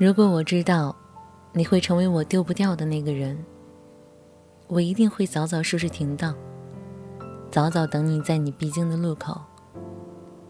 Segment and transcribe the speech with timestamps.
[0.00, 0.96] 如果我知道
[1.52, 3.36] 你会成为我丢不掉的那个人，
[4.66, 6.34] 我一定会早早收拾停当，
[7.50, 9.38] 早早等你在你必经的路口，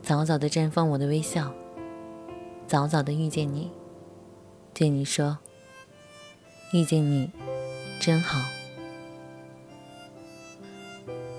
[0.03, 1.53] 早早的绽放我的微笑，
[2.69, 3.73] 早早的遇见你，
[4.73, 5.37] 对你说
[6.73, 7.29] ：“遇见你
[7.99, 8.39] 真好。”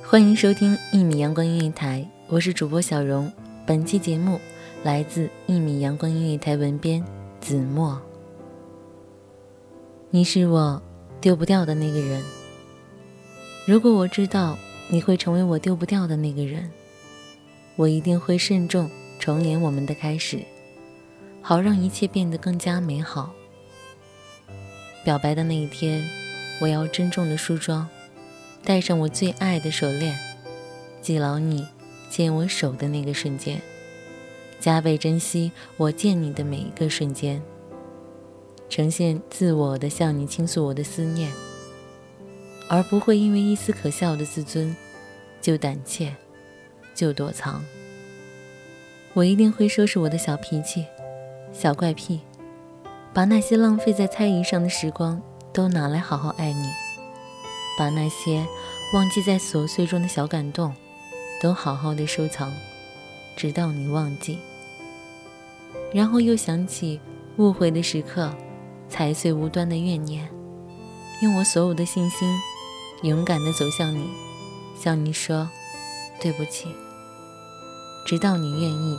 [0.04, 3.32] 欢迎收听一米阳光音乐台，我是主播小荣。
[3.66, 4.38] 本期节目
[4.84, 7.02] 来自一米阳光音乐台文编。
[7.42, 8.00] 子墨，
[10.12, 10.80] 你是我
[11.20, 12.24] 丢不掉的那个人。
[13.66, 14.56] 如果我知道
[14.90, 16.70] 你会成为我丢不掉的那个人，
[17.76, 18.90] 我一定会慎重
[19.20, 20.40] 重演我们的开始，
[21.42, 23.34] 好让一切变得更加美好。
[25.04, 26.08] 表白的那一天，
[26.62, 27.90] 我要郑重的梳妆，
[28.64, 30.16] 戴上我最爱的手链，
[31.02, 31.68] 记牢你
[32.12, 33.60] 牵我手的那个瞬间。
[34.62, 37.42] 加倍珍惜我见你的每一个瞬间，
[38.70, 41.32] 呈现自我的向你倾诉我的思念，
[42.70, 44.74] 而不会因为一丝可笑的自尊
[45.42, 46.16] 就胆怯，
[46.94, 47.66] 就躲藏。
[49.14, 50.86] 我一定会收拾我的小脾气、
[51.52, 52.22] 小怪癖，
[53.12, 55.20] 把那些浪费在猜疑上的时光
[55.52, 56.68] 都拿来好好爱你，
[57.80, 58.46] 把那些
[58.94, 60.72] 忘记在琐碎中的小感动
[61.42, 62.54] 都好好的收藏，
[63.36, 64.38] 直到你忘记。
[65.94, 67.00] 然后又想起
[67.38, 68.34] 误会的时刻，
[68.88, 70.30] 踩碎无端的怨念，
[71.22, 72.34] 用我所有的信心，
[73.04, 74.10] 勇敢地走向你，
[74.76, 75.50] 向你说
[76.22, 76.68] 对不起。
[78.06, 78.98] 直到你愿意，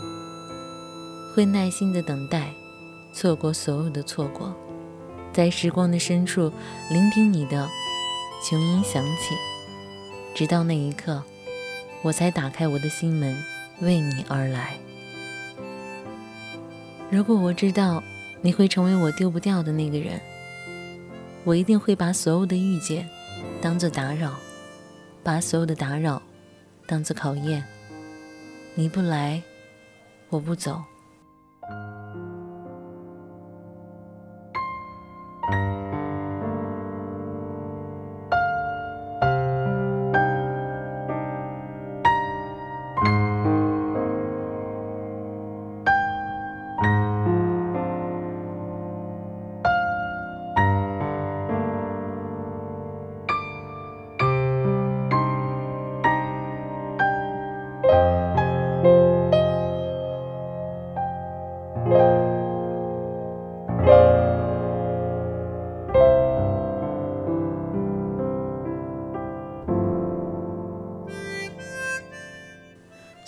[1.35, 2.53] 会耐心地等待，
[3.13, 4.55] 错过所有的错过，
[5.33, 6.53] 在时光的深处
[6.91, 7.69] 聆听你的
[8.49, 9.35] 琼音响起，
[10.35, 11.23] 直到那一刻，
[12.03, 13.37] 我才打开我的心门，
[13.81, 14.77] 为你而来。
[17.13, 18.03] 如果我知道
[18.41, 20.19] 你会成为我丢不掉的那个人，
[21.45, 23.07] 我一定会把所有的遇见
[23.61, 24.35] 当做打扰，
[25.23, 26.23] 把所有的打扰
[26.87, 27.63] 当做考验。
[28.75, 29.43] 你不来，
[30.31, 30.83] 我不走。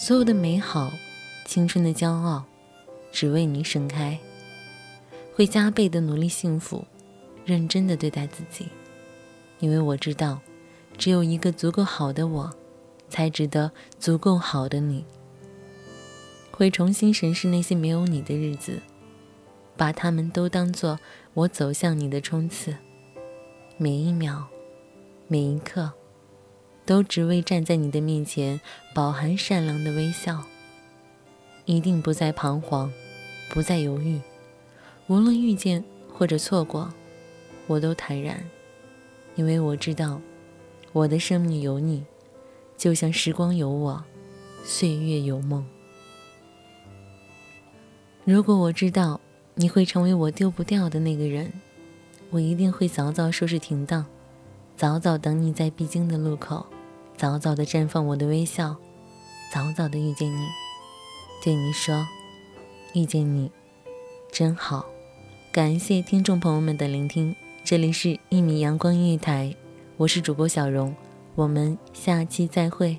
[0.04, 0.92] 所有的美好，
[1.46, 2.44] 青春的骄傲，
[3.10, 4.18] 只为你盛开。
[5.34, 6.84] 会加倍的努力幸福，
[7.46, 8.68] 认真的对待自己，
[9.60, 10.38] 因为我知道，
[10.98, 12.54] 只有一个足够好的我，
[13.08, 15.06] 才值得足够好的你。
[16.50, 18.82] 会重新审视那些没有你的日子，
[19.74, 21.00] 把他们都当做
[21.32, 22.76] 我走向你的冲刺，
[23.78, 24.42] 每一秒，
[25.28, 25.90] 每一刻。
[26.86, 28.60] 都只为站在你的面前，
[28.94, 30.44] 饱含善良的微笑。
[31.64, 32.92] 一定不再彷徨，
[33.48, 34.20] 不再犹豫。
[35.06, 36.92] 无论遇见或者错过，
[37.66, 38.44] 我都坦然，
[39.34, 40.20] 因为我知道，
[40.92, 42.04] 我的生命有你，
[42.76, 44.04] 就像时光有我，
[44.62, 45.66] 岁月有梦。
[48.24, 49.20] 如果我知道
[49.54, 51.50] 你会成为我丢不掉的那个人，
[52.30, 54.04] 我一定会早早收拾停当，
[54.76, 56.66] 早早等你在必经的路口。
[57.16, 58.76] 早早的绽放我的微笑，
[59.52, 60.46] 早早的遇见你，
[61.42, 62.04] 对你说，
[62.92, 63.50] 遇见你
[64.32, 64.84] 真好。
[65.52, 67.34] 感谢听众朋友们的聆听，
[67.64, 69.54] 这里是一米阳光音乐台，
[69.96, 70.94] 我是主播小荣，
[71.36, 72.98] 我们下期再会。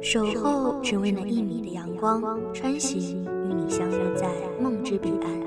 [0.00, 2.22] 守候只为那一米的阳光，
[2.54, 4.28] 穿行与你相约在
[4.58, 4.82] 梦。
[4.82, 5.45] 之彼岸。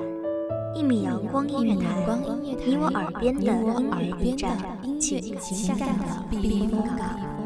[0.74, 2.16] 一米阳光音乐台，
[2.66, 4.56] 你我耳边的音乐驿站，
[5.00, 7.39] 情感的避风港。